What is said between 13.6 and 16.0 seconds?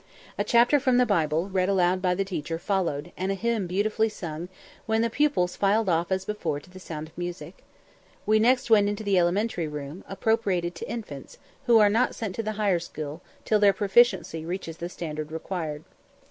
proficiency reaches the standard required.